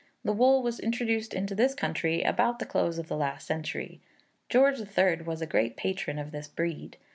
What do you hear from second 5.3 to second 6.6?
a great patron of this